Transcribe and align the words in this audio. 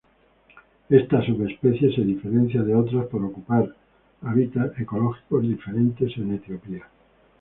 Esta 0.89 1.23
subespecie 1.23 1.93
se 1.93 2.01
diferencia 2.01 2.63
de 2.63 2.73
otras 2.73 3.05
por 3.05 3.23
ocupar 3.23 3.69
hábitats 4.23 4.79
ecológicos 4.79 5.43
diferentes 5.43 6.17
en 6.17 6.33
Etiopía. 6.33 6.87